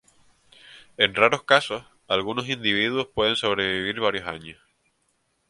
[0.97, 4.57] En raros casos, algunos individuos pueden sobrevivir varios años.